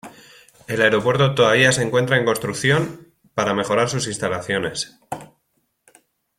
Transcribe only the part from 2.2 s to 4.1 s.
reconstrucción para mejorar sus